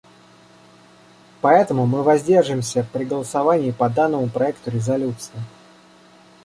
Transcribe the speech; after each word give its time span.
Поэтому 1.41 1.85
мы 1.85 2.01
воздержимся 2.01 2.83
при 2.91 3.05
голосовании 3.05 3.69
по 3.69 3.87
данному 3.87 4.27
проекту 4.27 4.71
резолюции. 4.71 5.39